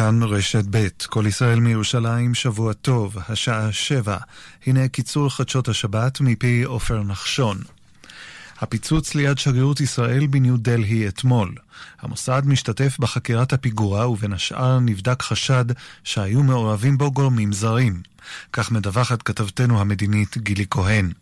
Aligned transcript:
כאן 0.00 0.22
רשת 0.22 0.64
ב', 0.70 0.88
כל 1.06 1.24
ישראל 1.26 1.60
מירושלים, 1.60 2.34
שבוע 2.34 2.72
טוב, 2.72 3.16
השעה 3.28 3.72
שבע. 3.72 4.16
הנה 4.66 4.88
קיצור 4.88 5.28
חדשות 5.28 5.68
השבת 5.68 6.20
מפי 6.20 6.62
עופר 6.62 7.02
נחשון. 7.02 7.58
הפיצוץ 8.58 9.14
ליד 9.14 9.38
שגרירות 9.38 9.80
ישראל 9.80 10.26
בניו 10.26 10.56
דלהי 10.56 11.08
אתמול. 11.08 11.54
המוסד 12.00 12.42
משתתף 12.46 12.96
בחקירת 12.98 13.52
הפיגוע 13.52 14.08
ובין 14.08 14.32
השאר 14.32 14.78
נבדק 14.78 15.22
חשד 15.22 15.64
שהיו 16.04 16.42
מעורבים 16.42 16.98
בו 16.98 17.12
גורמים 17.12 17.52
זרים. 17.52 18.02
כך 18.52 18.70
מדווחת 18.70 19.22
כתבתנו 19.22 19.80
המדינית 19.80 20.38
גילי 20.38 20.66
כהן. 20.70 21.12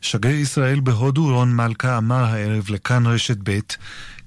שגריר 0.00 0.36
ישראל 0.36 0.80
בהודו 0.80 1.24
רון 1.24 1.56
מלכה 1.56 1.98
אמר 1.98 2.24
הערב 2.24 2.70
לכאן 2.70 3.06
רשת 3.06 3.36
ב' 3.42 3.58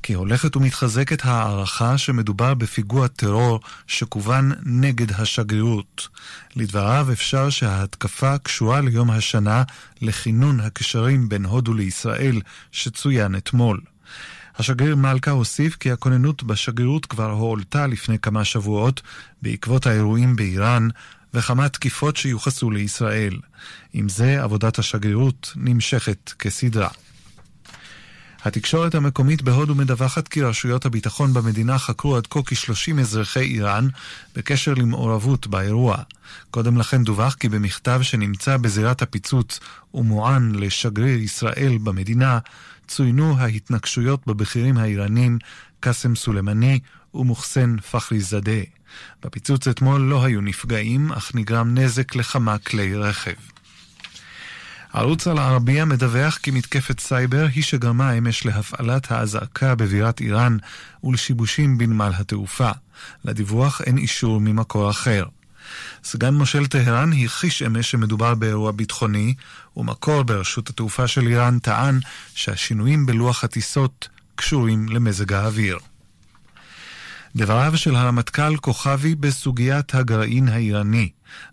כי 0.06 0.14
הולכת 0.14 0.56
ומתחזקת 0.56 1.26
הערכה 1.26 1.98
שמדובר 1.98 2.54
בפיגוע 2.54 3.08
טרור 3.08 3.60
שכוון 3.88 4.52
נגד 4.66 5.12
השגרירות. 5.12 6.08
לדבריו 6.56 7.08
אפשר 7.12 7.50
שההתקפה 7.50 8.38
קשורה 8.38 8.82
ליום 8.82 9.12
השנה 9.12 9.64
לכינון 10.02 10.60
הקשרים 10.60 11.30
בין 11.30 11.46
הודו 11.46 11.74
לישראל 11.74 12.42
שצוין 12.72 13.36
אתמול. 13.36 13.82
השגריר 14.58 14.96
מלכה 14.96 15.32
הוסיף 15.32 15.76
כי 15.76 15.92
הכוננות 15.92 16.44
בשגרירות 16.44 17.06
כבר 17.06 17.32
הועלתה 17.32 17.88
לפני 17.88 18.20
כמה 18.20 18.46
שבועות 18.46 19.02
בעקבות 19.42 19.88
האירועים 19.88 20.36
באיראן 20.36 20.88
וכמה 21.34 21.70
תקיפות 21.70 22.18
שיוחסו 22.18 22.72
לישראל. 22.72 23.38
עם 23.94 24.10
זה, 24.10 24.44
עבודת 24.44 24.80
השגרירות 24.80 25.54
נמשכת 25.56 26.34
כסדרה. 26.40 26.90
התקשורת 28.46 28.96
המקומית 28.96 29.42
בהודו 29.42 29.76
מדווחת 29.76 30.28
כי 30.28 30.42
רשויות 30.42 30.86
הביטחון 30.86 31.34
במדינה 31.34 31.78
חקרו 31.78 32.18
עד 32.18 32.28
כה 32.28 32.40
כ-30 32.46 33.00
אזרחי 33.00 33.40
איראן 33.40 33.88
בקשר 34.36 34.74
למעורבות 34.74 35.48
באירוע. 35.48 35.98
קודם 36.52 36.78
לכן 36.78 37.04
דווח 37.04 37.34
כי 37.34 37.50
במכתב 37.50 38.00
שנמצא 38.02 38.58
בזירת 38.58 39.02
הפיצוץ 39.02 39.60
ומוען 39.94 40.56
לשגריר 40.56 41.20
ישראל 41.20 41.78
במדינה, 41.84 42.40
צוינו 42.88 43.38
ההתנגשויות 43.38 44.28
בבכירים 44.28 44.78
האיראנים 44.78 45.38
קאסם 45.80 46.16
סולימני 46.16 46.80
ומוחסן 47.14 47.78
פחרי 47.80 48.20
זאדה. 48.20 48.62
בפיצוץ 49.24 49.68
אתמול 49.68 50.02
לא 50.02 50.26
היו 50.26 50.42
נפגעים, 50.42 51.12
אך 51.12 51.32
נגרם 51.36 51.78
נזק 51.78 52.16
לכמה 52.16 52.58
כלי 52.58 52.96
רכב. 52.96 53.55
ערוץ 54.96 55.28
אל-ערבייה 55.28 55.86
מדווח 55.86 56.38
כי 56.38 56.52
מתקפת 56.52 57.00
סייבר 57.00 57.48
היא 57.56 57.64
שגרמה 57.64 58.12
אמש 58.12 58.46
להפעלת 58.46 59.12
האזעקה 59.12 59.76
בבירת 59.76 60.22
איראן 60.22 60.58
ולשיבושים 61.04 61.78
בנמל 61.78 62.12
התעופה. 62.16 62.70
לדיווח 63.26 63.82
אין 63.82 63.98
אישור 63.98 64.40
ממקור 64.42 64.90
אחר. 64.90 65.26
סגן 66.04 66.34
מושל 66.34 66.68
טהרן 66.68 67.14
הכחיש 67.14 67.64
אמש 67.64 67.92
שמדובר 67.92 68.36
באירוע 68.36 68.72
ביטחוני, 68.72 69.34
ומקור 69.78 70.24
ברשות 70.24 70.70
התעופה 70.70 71.08
של 71.08 71.28
איראן 71.28 71.60
טען 71.60 72.00
שהשינויים 72.36 73.06
בלוח 73.06 73.44
הטיסות 73.44 74.10
קשורים 74.36 74.90
למזג 74.90 75.34
האוויר. 75.34 75.78
דבריו 77.38 77.78
של 77.78 77.96
הרמטכ"ל 77.96 78.58
כוכבי 78.58 79.16
בסוגיית 79.16 79.96
הגרעין 79.96 80.48
האיראני. 80.48 81.10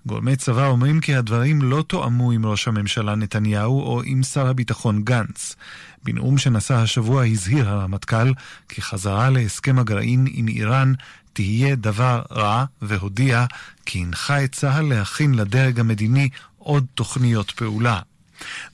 גורמי 0.06 0.36
צבא 0.36 0.66
אומרים 0.66 1.00
כי 1.00 1.14
הדברים 1.14 1.62
לא 1.62 1.84
תואמו 1.86 2.32
עם 2.32 2.46
ראש 2.46 2.68
הממשלה 2.68 3.14
נתניהו 3.14 3.80
או 3.80 4.02
עם 4.04 4.22
שר 4.22 4.46
הביטחון 4.46 5.02
גנץ. 5.02 5.56
בנאום 6.04 6.38
שנשא 6.38 6.74
השבוע 6.74 7.24
הזהיר 7.24 7.68
הרמטכ"ל 7.68 8.32
כי 8.68 8.82
חזרה 8.82 9.30
להסכם 9.30 9.78
הגרעין 9.78 10.26
עם 10.30 10.48
איראן 10.48 10.92
תהיה 11.32 11.74
דבר 11.74 12.22
רע, 12.30 12.64
והודיע 12.82 13.46
כי 13.86 13.98
הנחה 13.98 14.44
את 14.44 14.52
צה"ל 14.52 14.88
להכין 14.88 15.34
לדרג 15.34 15.80
המדיני 15.80 16.28
עוד 16.58 16.86
תוכניות 16.94 17.50
פעולה. 17.50 18.00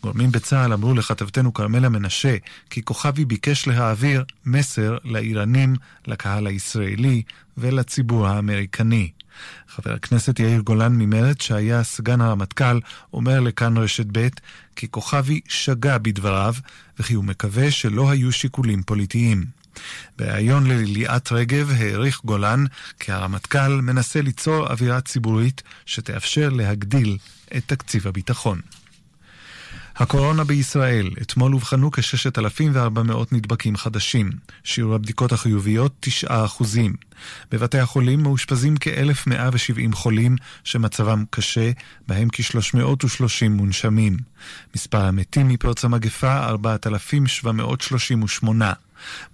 גורמים 0.03 0.31
בצה"ל 0.31 0.73
אמרו 0.73 0.95
לכתבתנו 0.95 1.55
כרמלה 1.55 1.89
מנשה 1.89 2.37
כי 2.71 2.83
כוכבי 2.83 3.25
ביקש 3.25 3.67
להעביר 3.67 4.25
מסר 4.47 4.97
לאיראנים, 5.05 5.77
לקהל 6.07 6.47
הישראלי 6.47 7.23
ולציבור 7.59 8.29
האמריקני. 8.29 9.11
חבר 9.69 9.93
הכנסת 9.93 10.41
יאיר 10.41 10.61
גולן 10.61 10.93
ממרצ, 10.93 11.43
שהיה 11.43 11.83
סגן 11.83 12.21
הרמטכ"ל, 12.21 12.81
אומר 13.13 13.41
לכאן 13.41 13.77
רשת 13.77 14.07
ב' 14.13 14.29
כי 14.77 14.89
כוכבי 14.91 15.41
שגה 15.49 15.99
בדבריו, 15.99 16.55
וכי 16.99 17.15
הוא 17.15 17.25
מקווה 17.25 17.71
שלא 17.71 18.11
היו 18.11 18.33
שיקולים 18.33 18.83
פוליטיים. 18.83 19.45
בריאיון 20.19 20.67
לליאת 20.67 21.33
רגב 21.33 21.71
העריך 21.77 22.21
גולן 22.25 22.65
כי 23.01 23.13
הרמטכ"ל 23.13 23.81
מנסה 23.81 24.21
ליצור 24.21 24.67
אווירה 24.67 25.01
ציבורית 25.01 25.63
שתאפשר 25.87 26.49
להגדיל 26.49 27.19
את 27.57 27.63
תקציב 27.67 28.09
הביטחון. 28.09 28.61
הקורונה 30.01 30.45
בישראל, 30.45 31.11
אתמול 31.23 31.55
אובחנו 31.55 31.91
כ-6,400 31.91 33.01
נדבקים 33.33 33.77
חדשים. 33.77 34.31
שיעור 34.65 34.95
הבדיקות 34.95 35.33
החיוביות 35.33 36.07
9%. 36.27 36.31
בבתי 37.51 37.79
החולים 37.79 38.23
מאושפזים 38.23 38.75
כ-1,170 38.81 39.97
חולים 39.97 40.37
שמצבם 40.65 41.25
קשה, 41.31 41.71
בהם 42.09 42.29
כ-330 42.33 43.49
מונשמים. 43.49 44.17
מספר 44.75 45.05
המתים 45.05 45.49
מפרוץ 45.49 45.85
המגפה 45.85 46.47
4,738. 46.47 48.73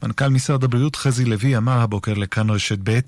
מנכ"ל 0.02 0.28
משרד 0.28 0.64
הבריאות 0.64 0.96
חזי 0.96 1.24
לוי 1.24 1.56
אמר 1.56 1.80
הבוקר 1.80 2.14
לכאן 2.14 2.50
רשת 2.50 2.78
ב' 2.82 3.00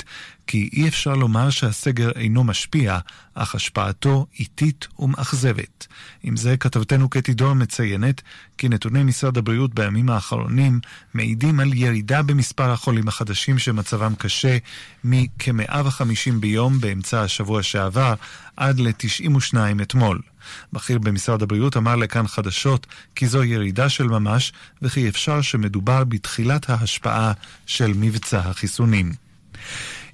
כי 0.47 0.69
אי 0.73 0.89
אפשר 0.89 1.15
לומר 1.15 1.51
שהסגר 1.51 2.11
אינו 2.11 2.45
משפיע, 2.45 2.99
אך 3.35 3.55
השפעתו 3.55 4.27
איטית 4.39 4.89
ומאכזבת. 4.99 5.87
עם 6.23 6.37
זה 6.37 6.57
כתבתנו 6.57 7.09
קטי 7.09 7.35
דור 7.35 7.53
מציינת 7.53 8.23
כי 8.59 8.69
נתוני 8.69 9.03
משרד 9.03 9.39
הבריאות 9.39 9.75
בימים 9.75 10.11
האחרונים 10.11 10.81
מעידים 11.15 11.61
על 11.61 11.73
ירידה 11.75 12.23
במספר 12.23 12.71
החולים 12.71 13.09
החדשים 13.09 13.59
שמצבם 13.59 14.15
קשה 14.19 14.59
מכ-150 15.05 16.33
ביום 16.41 16.81
באמצע 16.81 17.23
השבוע 17.23 17.63
שעבר 17.63 18.15
עד 18.57 18.81
ל-92 18.81 19.57
אתמול. 19.83 20.21
בכיר 20.73 20.99
במשרד 20.99 21.43
הבריאות 21.43 21.77
אמר 21.77 21.97
לכאן 21.97 22.27
חדשות 22.27 22.87
כי 23.15 23.27
זו 23.27 23.45
ירידה 23.45 23.89
של 23.89 24.05
ממש 24.05 24.53
וכי 24.83 25.09
אפשר 25.09 25.41
שמדובר 25.41 26.05
בתחילת 26.05 26.71
ההשפעה 26.71 27.33
של 27.67 27.93
מבצע 27.97 28.39
החיסונים. 28.39 29.13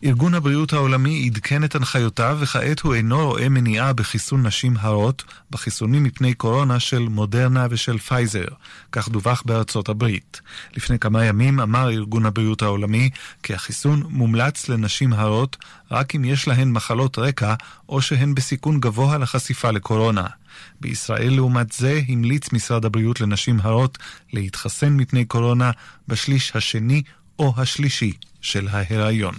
ארגון 0.05 0.35
הבריאות 0.35 0.73
העולמי 0.73 1.27
עדכן 1.27 1.65
את 1.65 1.75
הנחיותיו 1.75 2.39
וכעת 2.41 2.81
הוא 2.81 2.95
אינו 2.95 3.27
רואה 3.27 3.49
מניעה 3.49 3.93
בחיסון 3.93 4.47
נשים 4.47 4.77
הרות 4.81 5.25
בחיסונים 5.51 6.03
מפני 6.05 6.35
קורונה 6.35 6.81
של 6.81 6.99
מודרנה 6.99 7.67
ושל 7.71 7.99
פייזר, 7.99 8.45
כך 8.93 9.09
דווח 9.09 9.43
בארצות 9.47 9.89
הברית. 9.89 10.41
לפני 10.77 10.99
כמה 10.99 11.25
ימים 11.25 11.61
אמר 11.61 11.91
ארגון 11.91 12.27
הבריאות 12.27 12.63
העולמי 12.63 13.11
כי 13.43 13.55
החיסון 13.55 14.03
מומלץ 14.09 14.69
לנשים 14.69 15.13
הרות 15.13 15.57
רק 15.91 16.15
אם 16.15 16.25
יש 16.25 16.49
להן 16.49 16.71
מחלות 16.71 17.19
רקע 17.19 17.55
או 17.89 18.03
שהן 18.03 18.35
בסיכון 18.35 18.81
גבוה 18.81 19.19
לחשיפה 19.19 19.71
לקורונה. 19.71 20.27
בישראל 20.81 21.35
לעומת 21.35 21.73
זה 21.73 22.01
המליץ 22.09 22.53
משרד 22.53 22.85
הבריאות 22.85 23.21
לנשים 23.21 23.59
הרות 23.63 23.99
להתחסן 24.33 24.93
מפני 24.97 25.25
קורונה 25.25 25.71
בשליש 26.09 26.53
השני 26.57 27.03
או 27.39 27.55
השלישי 27.57 28.13
של 28.41 28.69
ההיריון. 28.69 29.35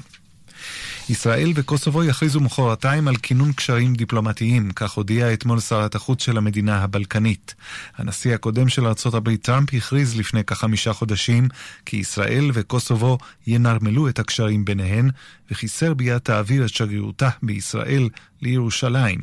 ישראל 1.09 1.51
וקוסובו 1.55 2.03
יכריזו 2.03 2.39
מחרתיים 2.39 3.07
על 3.07 3.15
כינון 3.15 3.53
קשרים 3.53 3.93
דיפלומטיים, 3.93 4.71
כך 4.71 4.91
הודיעה 4.91 5.33
אתמול 5.33 5.59
שרת 5.59 5.95
החוץ 5.95 6.23
של 6.23 6.37
המדינה 6.37 6.83
הבלקנית. 6.83 7.55
הנשיא 7.97 8.33
הקודם 8.35 8.69
של 8.69 8.85
ארה"ב 8.85 9.35
טראמפ 9.35 9.73
הכריז 9.73 10.17
לפני 10.17 10.43
כחמישה 10.43 10.93
חודשים 10.93 11.47
כי 11.85 11.97
ישראל 11.97 12.51
וקוסובו 12.53 13.17
ינרמלו 13.47 14.09
את 14.09 14.19
הקשרים 14.19 14.65
ביניהן, 14.65 15.09
וכי 15.51 15.67
סרביה 15.67 16.19
תעביר 16.19 16.65
את 16.65 16.69
שגרירותה 16.69 17.29
בישראל 17.43 18.09
לירושלים. 18.41 19.19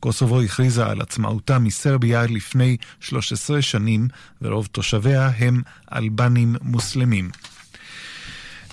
קוסובו 0.00 0.40
הכריזה 0.40 0.86
על 0.86 1.00
עצמאותה 1.00 1.58
מסרביה 1.58 2.26
לפני 2.26 2.76
13 3.00 3.62
שנים, 3.62 4.08
ורוב 4.42 4.66
תושביה 4.66 5.30
הם 5.38 5.62
אלבנים 5.92 6.56
מוסלמים. 6.62 7.30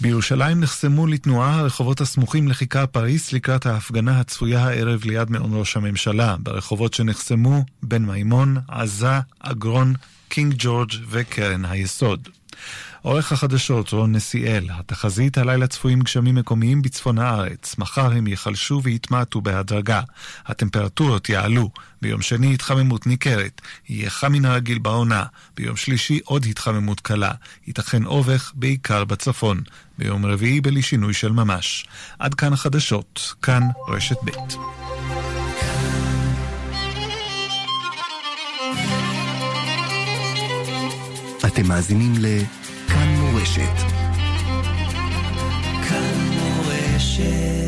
בירושלים 0.02 0.60
נחסמו 0.60 1.08
לתנועה 1.08 1.60
הרחובות 1.60 2.02
הסמוכים 2.02 2.48
לכיכר 2.48 2.86
פריס 2.86 3.34
לקראת 3.34 3.66
ההפגנה 3.66 4.20
הצפויה 4.20 4.68
הערב 4.68 5.04
ליד 5.04 5.32
מעון 5.32 5.52
ראש 5.54 5.78
הממשלה. 5.78 6.36
ברחובות 6.40 6.94
שנחסמו 6.94 7.64
בן 7.84 8.06
מימון, 8.06 8.58
עזה, 8.68 9.20
אגרון, 9.40 9.94
קינג 10.30 10.54
ג'ורג' 10.58 10.92
וקרן 11.10 11.66
היסוד. 11.66 12.30
עורך 13.06 13.32
החדשות 13.32 13.92
רון 13.92 14.12
נסיאל, 14.12 14.68
התחזית 14.72 15.38
הלילה 15.38 15.68
צפויים 15.68 16.02
גשמים 16.02 16.36
מקומיים 16.36 16.82
בצפון 16.82 17.18
הארץ, 17.18 17.76
מחר 17.78 18.12
הם 18.12 18.28
ייחלשו 18.28 18.82
ויתמעטו 18.84 19.42
בהדרגה. 19.42 20.02
הטמפרטורות 20.46 21.30
יעלו, 21.30 21.70
ביום 22.02 22.22
שני 22.22 22.54
התחממות 22.54 23.08
ניכרת, 23.08 23.62
יהיה 23.90 24.10
חם 24.10 24.32
מן 24.32 24.46
הרגיל 24.46 24.80
בעונה, 24.80 25.24
ביום 25.58 25.76
שלישי 25.76 26.20
עוד 26.24 26.46
התחממות 26.46 27.00
קלה, 27.00 27.32
ייתכן 27.68 28.06
אובך 28.06 28.52
בעיקר 28.56 29.06
בצפון, 29.06 29.62
ביום 29.98 30.26
רביעי 30.26 30.62
בלי 30.62 30.82
שינוי 30.82 31.14
של 31.14 31.32
ממש. 31.32 31.86
עד 32.20 32.34
כאן 32.34 32.54
החדשות, 32.54 33.34
כאן 33.42 33.64
רשת 33.88 34.18
ב'. 34.26 34.30
אתם 41.48 41.68
מאזינים 41.68 42.14
לכאן 42.96 43.16
מורשת. 43.16 43.78
כאן 45.90 46.14
מורשת 46.40 47.65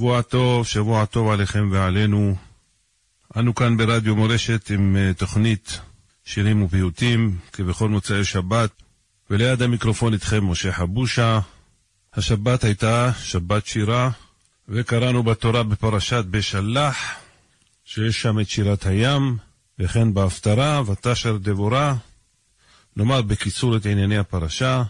שבוע 0.00 0.22
טוב, 0.22 0.66
שבוע 0.66 1.04
טוב 1.04 1.30
עליכם 1.30 1.68
ועלינו. 1.72 2.36
אנו 3.36 3.54
כאן 3.54 3.76
ברדיו 3.76 4.16
מורשת 4.16 4.70
עם 4.70 4.96
אה, 4.96 5.14
תוכנית 5.14 5.80
שירים 6.24 6.62
ופיוטים, 6.62 7.38
כבכל 7.52 7.88
מוצאי 7.88 8.24
שבת, 8.24 8.70
וליד 9.30 9.62
המיקרופון 9.62 10.12
איתכם 10.12 10.44
משה 10.44 10.72
חבושה. 10.72 11.40
השבת 12.14 12.64
הייתה 12.64 13.10
שבת 13.22 13.66
שירה, 13.66 14.10
וקראנו 14.68 15.22
בתורה 15.22 15.62
בפרשת 15.62 16.24
בשלח, 16.30 16.96
שיש 17.84 18.22
שם 18.22 18.40
את 18.40 18.48
שירת 18.48 18.86
הים, 18.86 19.36
וכן 19.78 20.14
בהפטרה, 20.14 20.82
ותשר 20.86 21.36
דבורה. 21.36 21.94
נאמר 22.96 23.22
בקיצור 23.22 23.76
את 23.76 23.86
ענייני 23.86 24.18
הפרשה. 24.18 24.82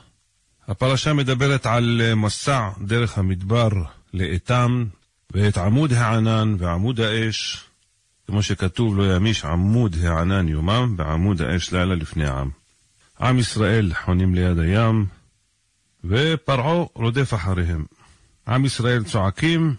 הפרשה 0.68 1.12
מדברת 1.12 1.66
על 1.66 2.00
אה, 2.04 2.14
מסע 2.14 2.68
דרך 2.80 3.18
המדבר 3.18 3.68
לאיתם, 4.14 4.84
ואת 5.30 5.58
עמוד 5.58 5.92
הענן 5.92 6.54
ועמוד 6.58 7.00
האש, 7.00 7.64
כמו 8.26 8.42
שכתוב, 8.42 8.98
לא 8.98 9.14
ימיש 9.16 9.44
עמוד 9.44 9.96
הענן 10.02 10.48
יומם, 10.48 10.94
ועמוד 10.98 11.42
האש 11.42 11.72
לילה 11.72 11.94
לפני 11.94 12.26
העם. 12.26 12.50
עם 13.20 13.38
ישראל 13.38 13.92
חונים 14.04 14.34
ליד 14.34 14.58
הים, 14.58 15.06
ופרעה 16.04 16.84
רודף 16.94 17.34
אחריהם. 17.34 17.84
עם 18.48 18.64
ישראל 18.64 19.04
צועקים, 19.04 19.74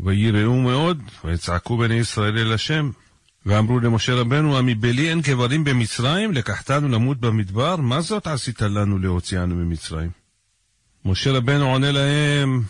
ויראו 0.00 0.54
מאוד, 0.54 1.02
ויצעקו 1.24 1.76
בני 1.76 1.94
ישראל 1.94 2.38
אל 2.38 2.52
השם. 2.52 2.90
ואמרו 3.46 3.80
למשה 3.80 4.14
רבנו, 4.14 4.58
המבלי 4.58 5.10
אין 5.10 5.22
קברים 5.22 5.64
במצרים, 5.64 6.32
לקחתנו 6.32 6.88
למות 6.88 7.20
במדבר? 7.20 7.76
מה 7.76 8.00
זאת 8.00 8.26
עשית 8.26 8.62
לנו 8.62 8.98
להוציאנו 8.98 9.54
ממצרים? 9.54 10.10
משה 11.04 11.32
רבנו 11.32 11.70
עונה 11.70 11.92
להם, 11.92 12.62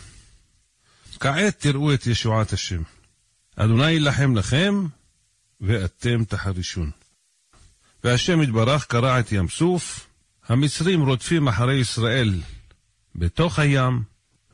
כעת 1.17 1.61
תראו 1.61 1.95
את 1.95 2.07
ישועת 2.07 2.53
השם. 2.53 2.83
אדוני 3.57 3.91
יילחם 3.91 4.37
לכם, 4.37 4.87
ואתם 5.61 6.25
תחרישון. 6.25 6.91
והשם 8.05 8.43
יתברך 8.43 8.87
קרע 8.87 9.21
את 9.21 9.33
ים 9.33 9.49
סוף, 9.49 10.07
המצרים 10.49 11.03
רודפים 11.03 11.49
אחרי 11.49 11.75
ישראל 11.75 12.41
בתוך 13.15 13.59
הים, 13.59 14.03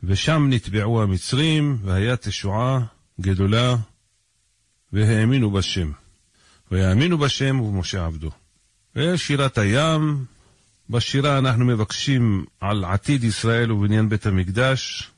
ושם 0.03 0.47
נטבעו 0.51 1.03
המצרים, 1.03 1.79
והיה 1.85 2.17
תשועה 2.17 2.81
גדולה, 3.21 3.77
והאמינו 4.93 5.51
בשם. 5.51 5.91
ויאמינו 6.71 7.19
בשם 7.19 7.61
ובמשה 7.61 8.05
עבדו. 8.05 8.31
ושירת 8.97 9.59
הים, 9.59 10.25
בשירה 10.91 11.39
אנחנו 11.39 11.65
מבקשים 11.65 12.45
על 12.61 12.85
עתיד 12.85 13.25
ישראל 13.25 13.73
ובניין 13.73 14.09
בית 14.09 14.27
המקדש, 14.27 15.12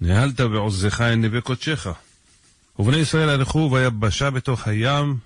ניהלת 0.00 0.40
בעוזך 0.40 1.00
את 1.00 1.16
נווה 1.16 1.40
קודשך. 1.40 1.86
ובני 2.78 2.96
ישראל 2.96 3.28
הלכו 3.28 3.70
ביבשה 3.70 4.30
בתוך 4.30 4.68
הים, 4.68 5.18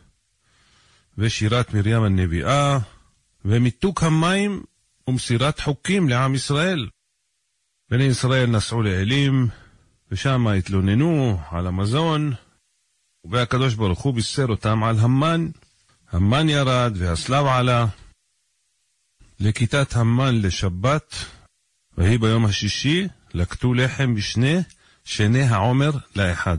ושירת 1.19 1.75
מרים 1.75 2.03
הנביאה, 2.03 2.79
ומיתוק 3.45 4.03
המים 4.03 4.63
ומסירת 5.09 5.61
חוקים 5.61 6.09
לעם 6.09 6.35
ישראל. 6.35 6.89
בני 7.91 8.05
ישראל 8.05 8.51
נסעו 8.51 8.83
לאלים, 8.83 9.49
ושם 10.11 10.49
התלוננו 10.49 11.39
על 11.51 11.67
המזון, 11.67 12.33
והקדוש 13.25 13.75
ברוך 13.75 14.01
הוא 14.01 14.15
בישר 14.15 14.47
אותם 14.49 14.85
על 14.85 14.99
המן. 14.99 15.49
המן 16.13 16.49
ירד 16.49 16.93
והסלב 16.97 17.47
עלה. 17.47 17.87
לכיתת 19.41 19.97
המן 19.97 20.41
לשבת, 20.43 21.15
ויהי 21.99 22.19
ביום 22.19 22.45
השישי, 22.45 23.09
לקטו 23.35 23.75
לחם 23.75 24.15
בשני, 24.15 24.57
שני 25.05 25.43
העומר 25.43 25.91
לאחד. 26.17 26.59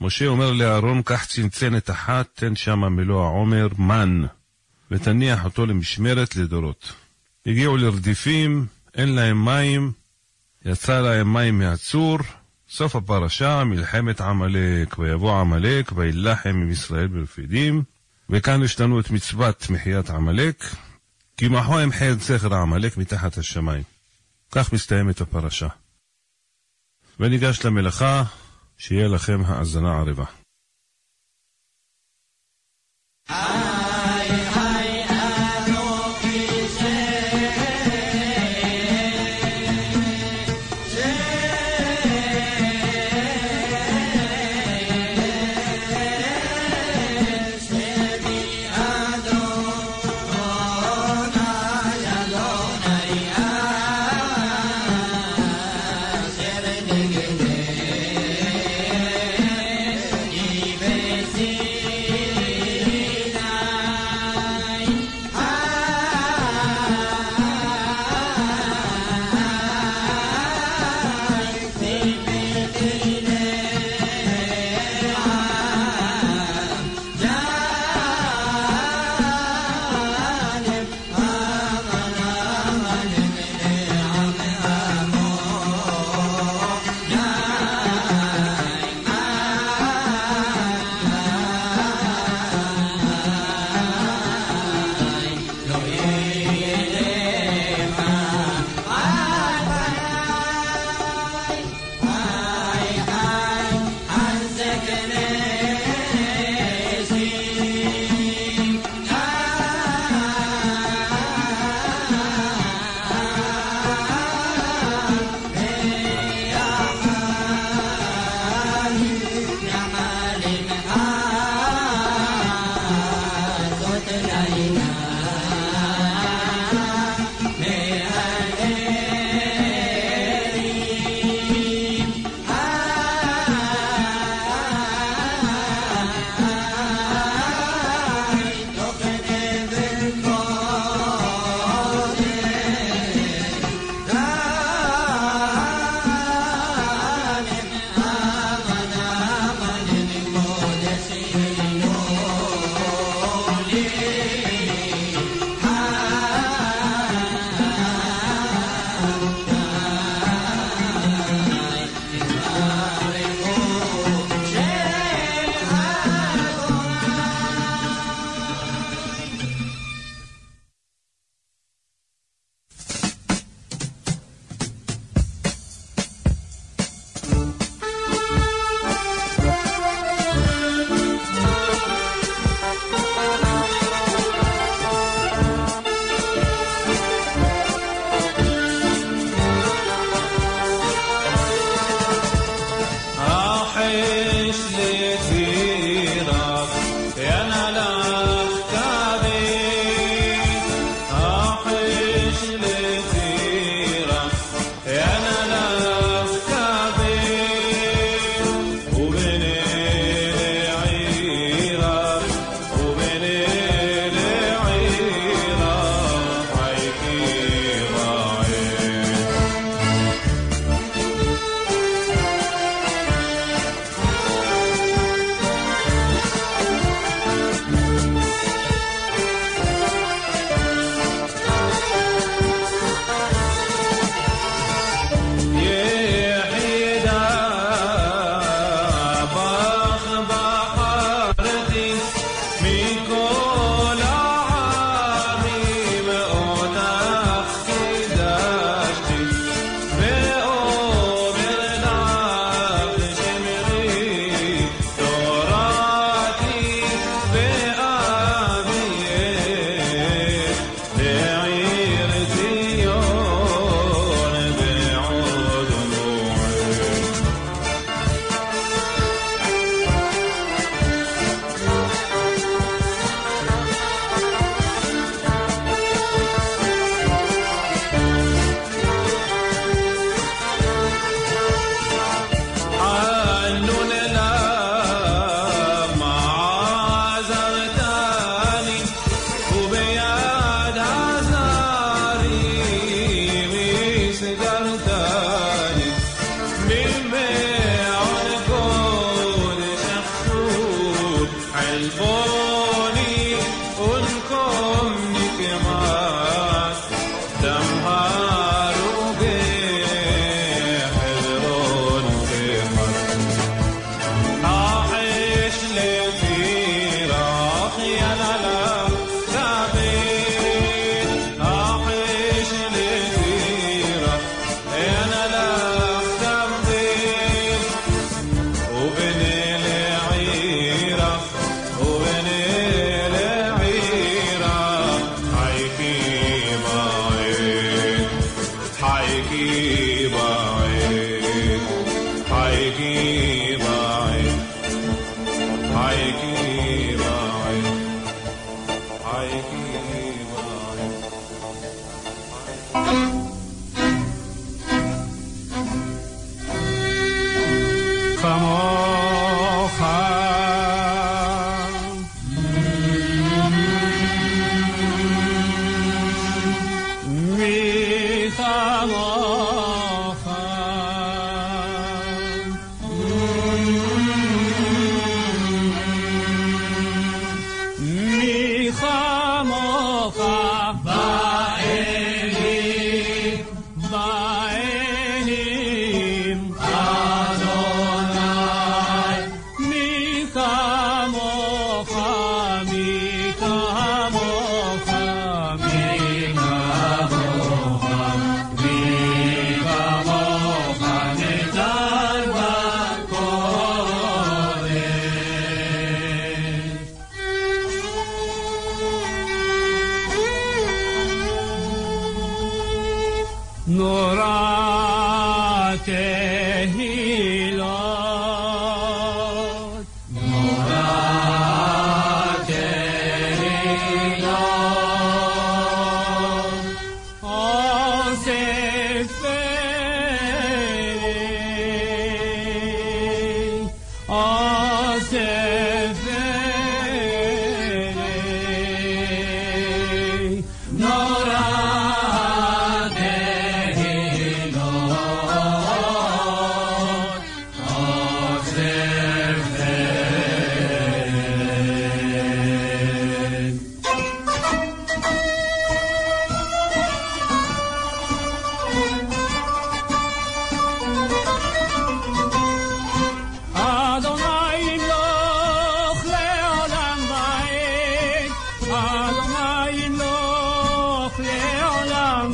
משה 0.00 0.26
אומר 0.26 0.52
לאהרון, 0.52 1.02
קח 1.02 1.24
צנצנת 1.24 1.90
אחת, 1.90 2.26
תן 2.34 2.56
שמה 2.56 2.88
מלוא 2.88 3.24
העומר, 3.24 3.68
מן, 3.78 4.22
ותניח 4.90 5.44
אותו 5.44 5.66
למשמרת 5.66 6.36
לדורות. 6.36 6.92
הגיעו 7.46 7.76
לרדיפים, 7.76 8.66
אין 8.94 9.08
להם 9.08 9.44
מים, 9.44 9.92
יצא 10.64 11.00
להם 11.00 11.32
מים 11.32 11.58
מהצור, 11.58 12.18
סוף 12.68 12.96
הפרשה, 12.96 13.64
מלחמת 13.64 14.20
עמלק, 14.20 14.98
ויבוא 14.98 15.40
עמלק, 15.40 15.92
וילחם 15.96 16.48
עם 16.48 16.70
ישראל 16.70 17.06
ברפידים, 17.06 17.82
וכאן 18.30 18.62
יש 18.62 18.80
לנו 18.80 19.00
את 19.00 19.10
מצוות 19.10 19.70
מחיית 19.70 20.10
עמלק, 20.10 20.64
כי 21.36 21.48
מחו 21.48 21.82
אמחה 21.82 22.10
את 22.10 22.20
זכר 22.20 22.54
העמלק 22.54 22.96
מתחת 22.96 23.38
השמיים. 23.38 23.95
כך 24.50 24.72
מסתיימת 24.72 25.20
הפרשה. 25.20 25.68
וניגש 27.20 27.64
למלאכה, 27.64 28.22
שיהיה 28.78 29.08
לכם 29.08 29.40
האזנה 29.46 29.98
ערבה. 29.98 30.24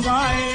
Bye. 0.01 0.52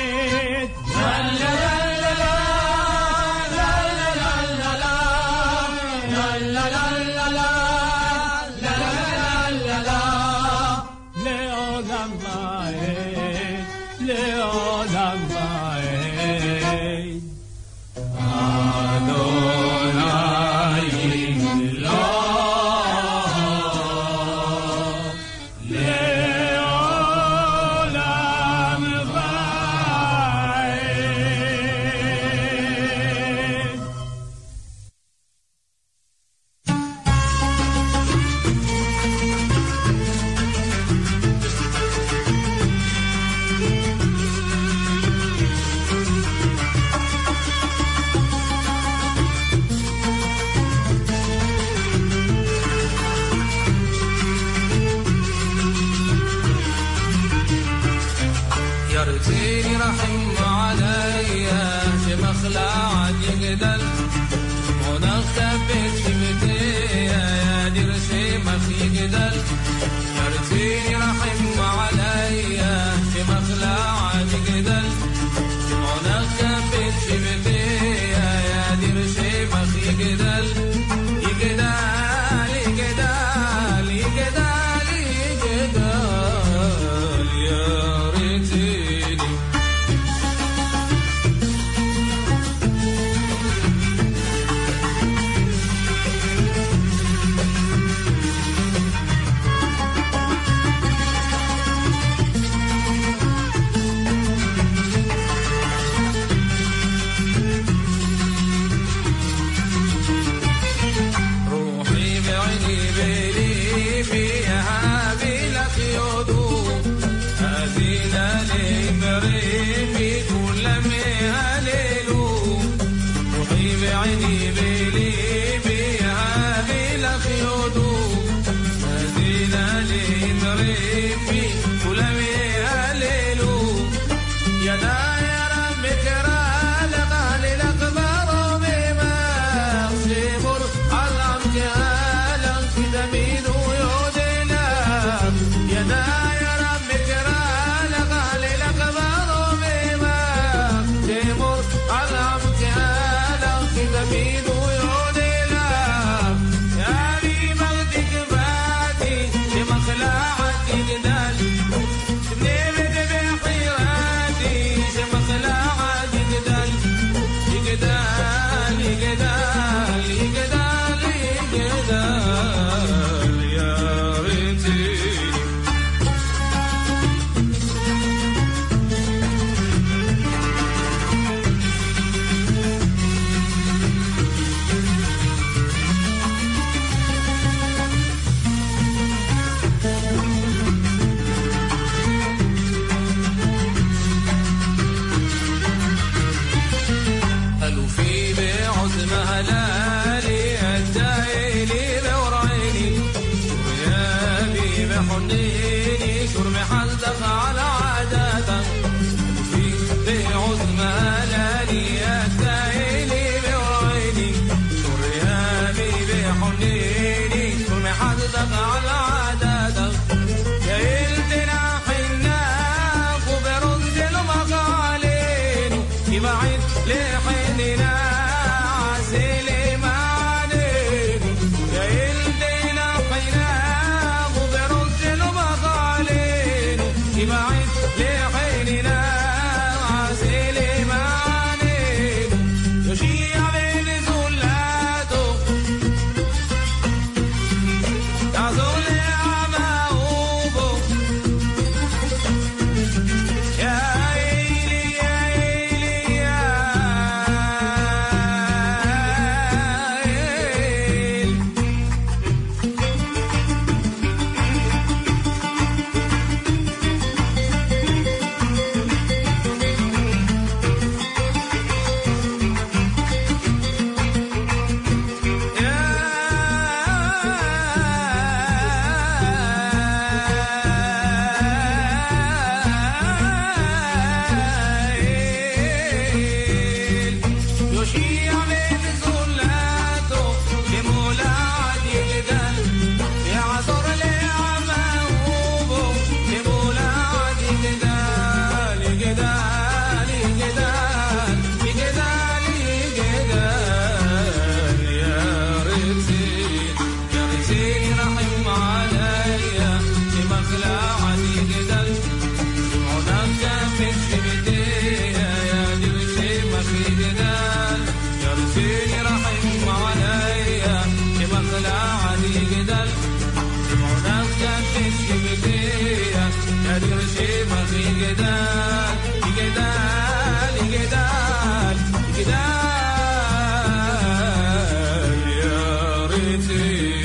easy. 336.50 336.97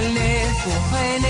lève 0.00 0.54
pour 0.62 0.98
un 0.98 1.20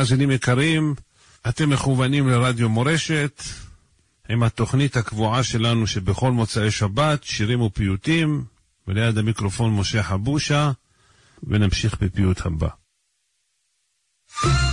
מאזינים 0.00 0.30
יקרים, 0.30 0.94
אתם 1.48 1.70
מכוונים 1.70 2.28
לרדיו 2.28 2.68
מורשת 2.68 3.42
עם 4.28 4.42
התוכנית 4.42 4.96
הקבועה 4.96 5.42
שלנו 5.42 5.86
שבכל 5.86 6.32
מוצאי 6.32 6.70
שבת, 6.70 7.24
שירים 7.24 7.60
ופיוטים, 7.60 8.44
וליד 8.88 9.18
המיקרופון 9.18 9.76
משה 9.76 10.02
חבושה, 10.02 10.70
ונמשיך 11.42 12.02
בפיוט 12.02 12.46
הבא. 12.46 12.68
thank 14.30 14.44
you 14.44 14.69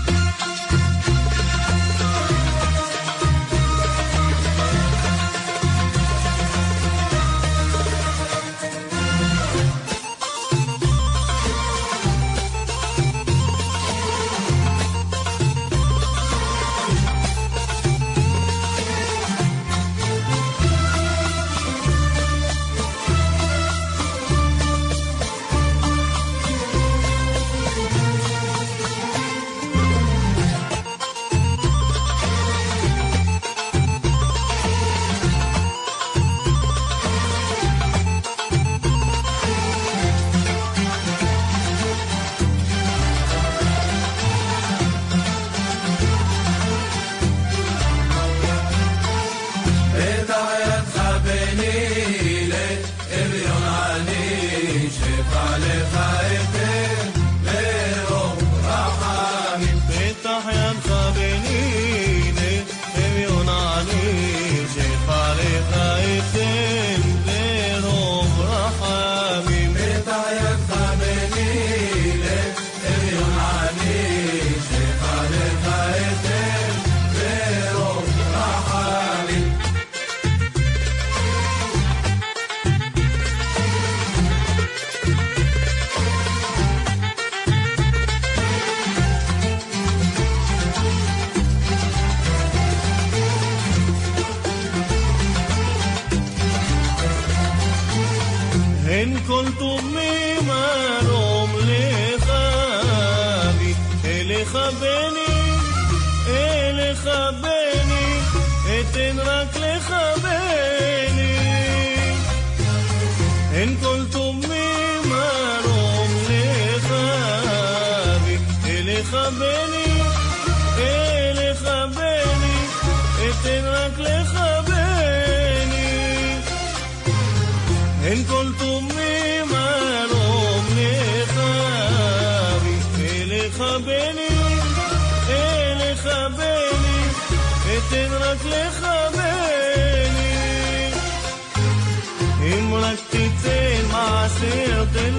de 144.57 144.73
hotel 144.73 145.16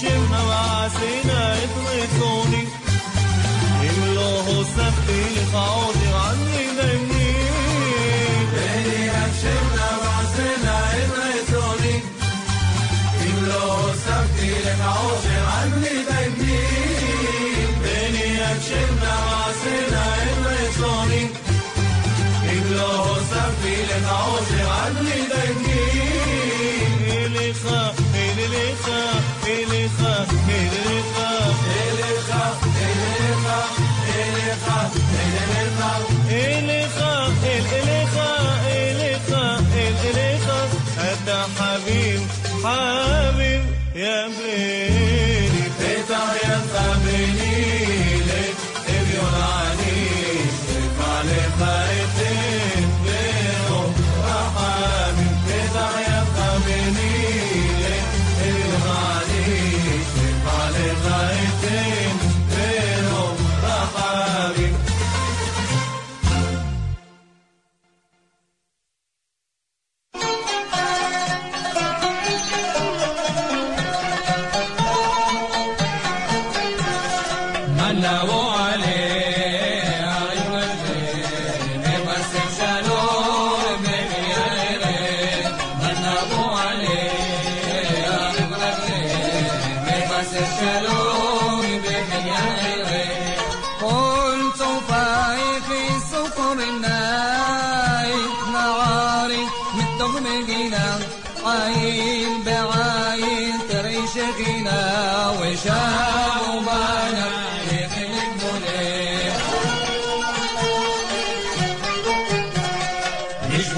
شمنا 0.00 0.42
وعسينا 0.42 1.56
يطلقوني 1.62 2.64
אם 3.82 4.14
לא 4.14 4.40
הוספתי 4.46 5.22
לך 5.36 5.54
עוד 5.54 5.96
הרעני 6.06 6.66
דמי 6.78 7.34
בני 8.52 9.10
השם 9.10 9.64
נעשנה 9.74 10.90
את 10.90 11.10
רצוני 11.18 12.00
אם 13.26 13.44
לא 13.46 13.80
הוספתי 13.80 14.50
לך 14.64 14.86
עוד 15.00 15.18
הרעני 15.24 16.04
דמי 16.08 16.60
בני 17.82 18.42
השם 18.42 18.94
נעשנה 19.02 20.14
את 20.22 20.46
רצוני 20.46 21.26
אם 22.44 22.72
לא 22.72 23.08
הוספתי 23.08 23.82
לך 23.86 24.12
עוד 24.26 24.44
הרעני 24.50 25.27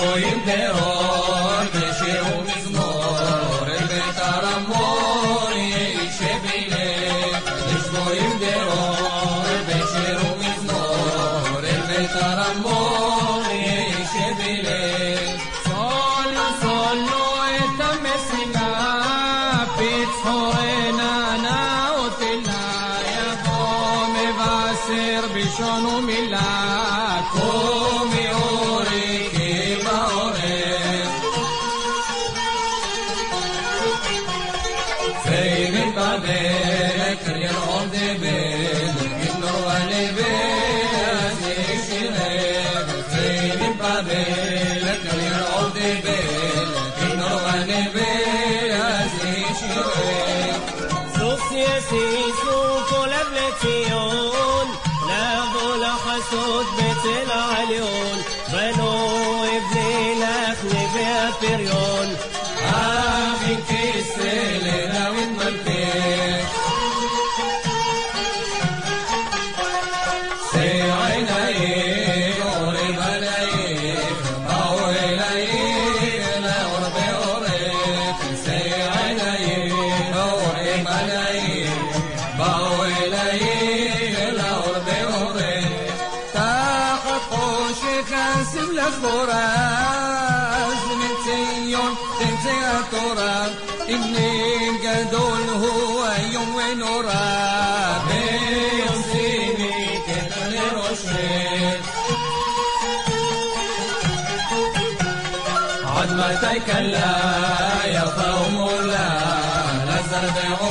boyum 0.00 0.44
there. 0.46 0.99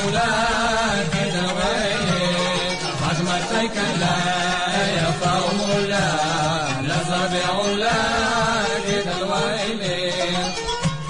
مولاك 0.09 1.13
دعيت 1.33 2.81
رحمتك 3.01 3.77
لا 3.99 4.17
يفا 4.97 5.35
مولا 5.57 6.09
لصبي 6.81 7.43
علاك 7.43 8.87
دعيت 9.05 10.55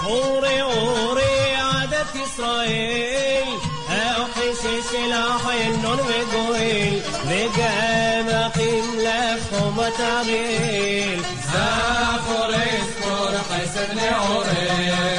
أوري 0.05 0.61
أوري 0.61 1.55
عادت 1.55 2.11
إسرائيل 2.25 3.47
أو 3.89 4.25
حسيس 4.35 4.89
الأحين 5.05 5.81
نون 5.81 5.99
وقويل 5.99 7.01
بجامقين 7.25 8.85
لفهم 8.99 9.77
وتعبيل 9.77 11.21
زافر 11.53 12.49
اسكور 12.49 13.33
حسن 13.49 13.99
عوريل. 13.99 15.18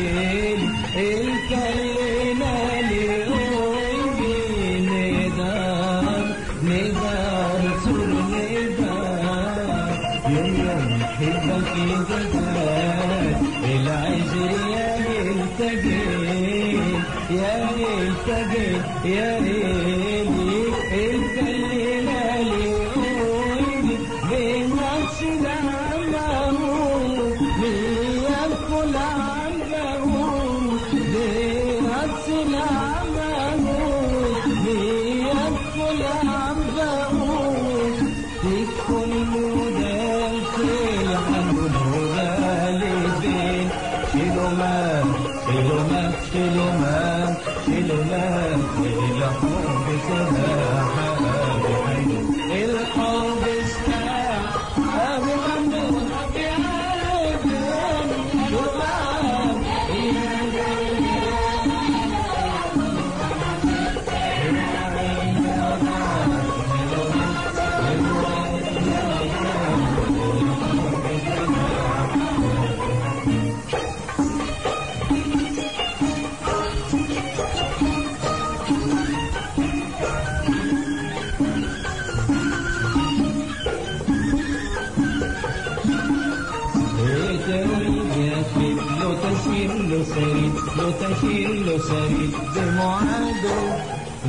شيل 89.61 90.05
سريد 90.05 90.53
موتى 90.77 91.07
شيل 91.21 91.81
سريد 91.81 92.31
دموعه 92.55 93.31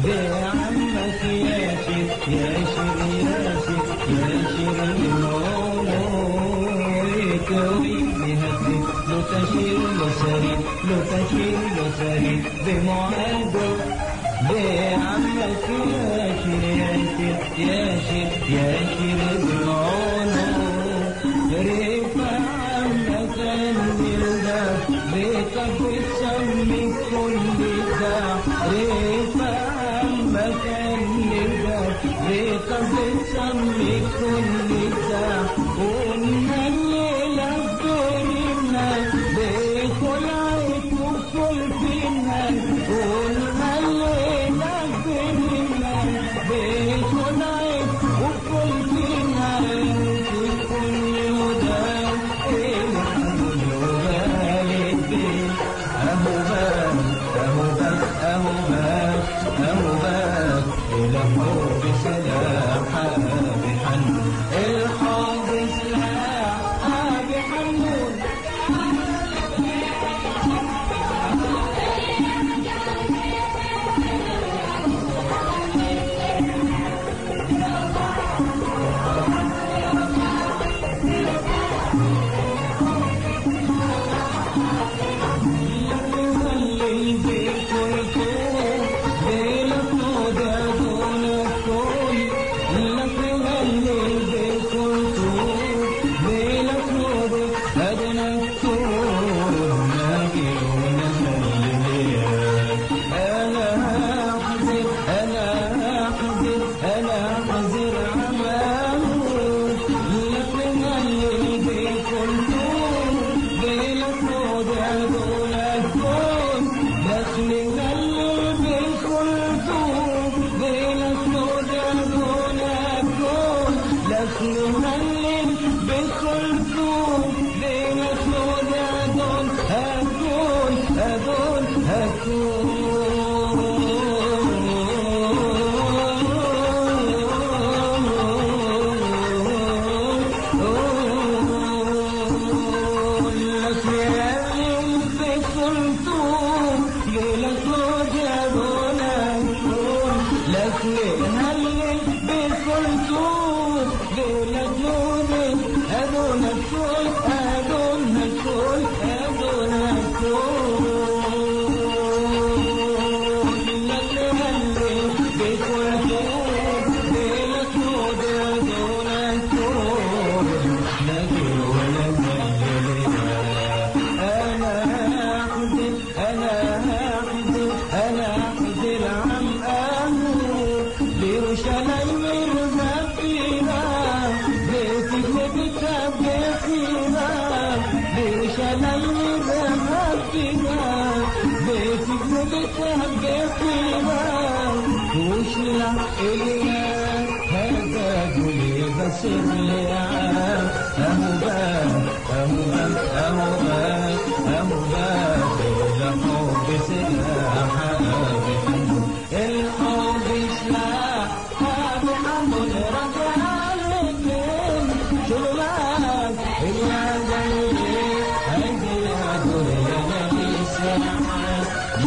ذي 0.04 0.18
عمك 0.44 1.22
يا 1.24 1.76
شيخ 1.86 2.28
يا 2.28 2.54
شيخ 2.74 2.98
يا 3.24 3.40
شيخ 3.66 3.88
يا 4.10 4.36
شيخ 4.52 4.78
المولود 4.82 5.90
ويدها 7.80 8.52
لو 9.08 9.20
تشيل 9.32 10.00
سريد 10.20 10.60
لو 10.84 11.00
تشيل 11.12 11.76
سريد 11.98 12.42
بمعاد 12.66 13.54
ذي 14.48 14.94
عمك 14.94 15.66
يا 15.92 16.26
شيخ 16.42 16.72
يا 17.58 17.80
شيخ 18.08 18.32
يا 18.48 18.76
شيخ 18.96 19.20
المولود 19.32 20.42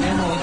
Demo. 0.02 0.35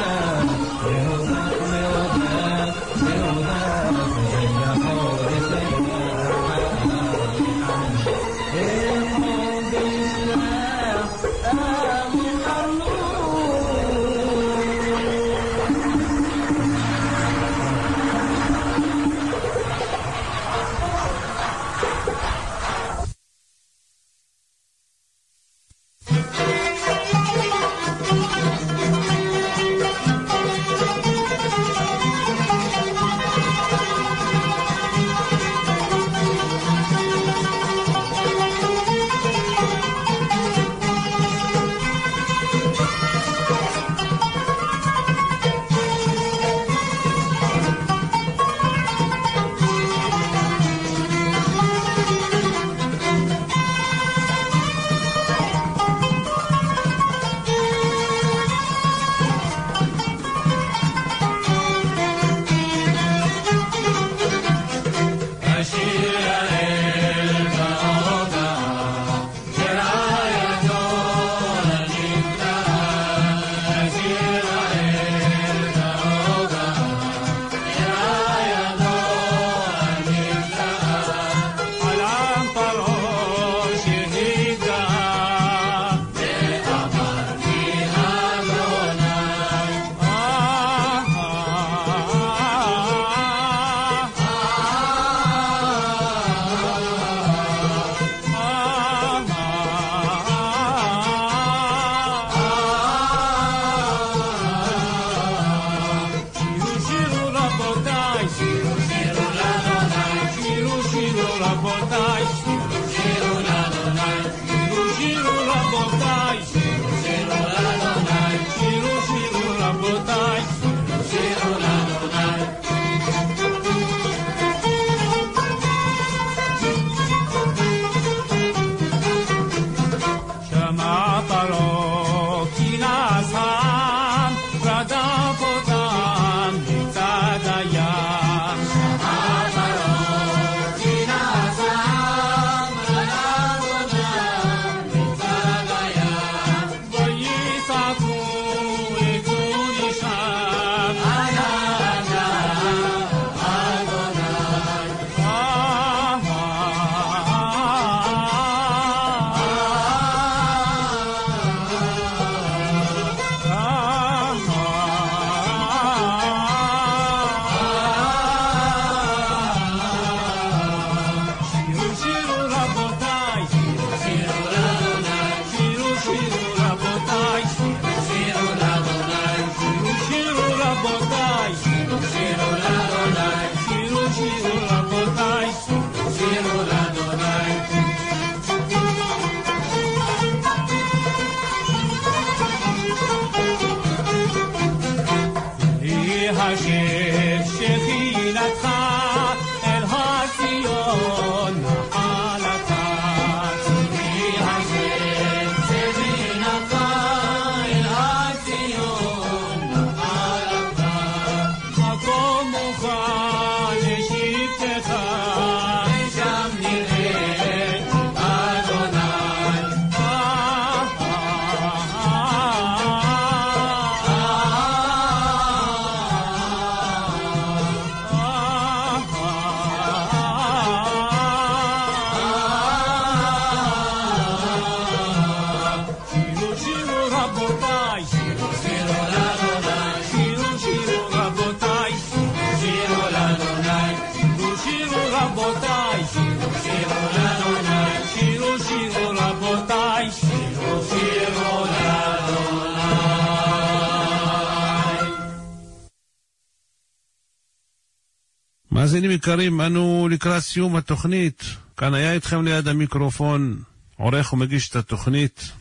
יקרים, 259.22 259.60
אנו 259.60 260.08
לקראת 260.10 260.42
סיום 260.42 260.76
התוכנית. 260.76 261.44
כאן 261.76 261.94
היה 261.94 262.12
איתכם 262.12 262.44
ליד 262.44 262.68
המיקרופון 262.68 263.62
עורך 263.96 264.32
ומגיש 264.32 264.70
את 264.70 264.76
התוכנית, 264.76 265.52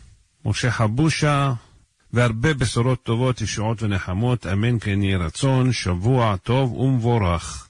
משה 0.45 0.71
חבושה, 0.71 1.53
והרבה 2.13 2.53
בשורות 2.53 3.03
טובות, 3.03 3.41
ישועות 3.41 3.83
ונחמות, 3.83 4.47
אמן 4.47 4.79
כן 4.79 5.01
יהי 5.03 5.15
רצון, 5.15 5.73
שבוע 5.73 6.35
טוב 6.37 6.73
ומבורך. 6.73 7.69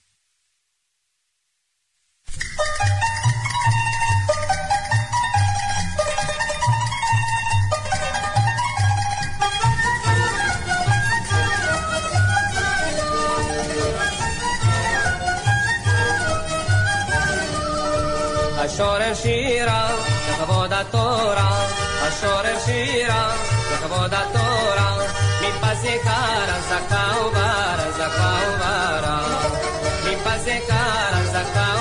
שירה, 19.22 19.88
לכבוד 20.30 20.72
התורה, 20.72 21.66
השורר 22.02 22.58
שירה, 22.64 23.34
לכבוד 23.72 24.14
התורה, 24.14 24.96
מפסי 25.40 25.98
קרא, 26.04 26.60
זכה 26.68 27.12
וברה, 27.20 27.90
זכה 27.96 28.38
וברה, 28.48 29.20
מפסי 30.04 30.58
קרא, 30.66 31.24
זכה 31.24 31.76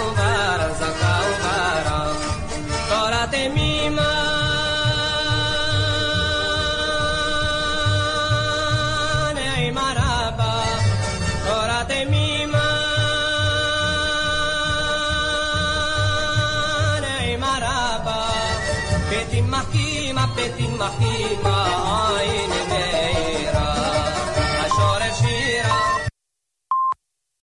فاطمة 20.61 20.91
فيما 20.99 21.57
عاين 21.57 22.39